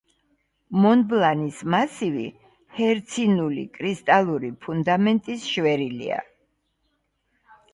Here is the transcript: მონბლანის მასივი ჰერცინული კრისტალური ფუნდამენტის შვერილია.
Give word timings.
მონბლანის 0.85 1.59
მასივი 1.73 2.25
ჰერცინული 2.79 3.67
კრისტალური 3.77 4.51
ფუნდამენტის 4.65 5.47
შვერილია. 5.53 6.19